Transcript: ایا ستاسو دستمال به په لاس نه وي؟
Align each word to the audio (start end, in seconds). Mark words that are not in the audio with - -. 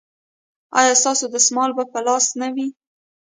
ایا 0.79 0.93
ستاسو 1.01 1.25
دستمال 1.33 1.71
به 1.77 1.83
په 1.91 1.99
لاس 2.05 2.25
نه 2.41 2.47
وي؟ 2.55 2.67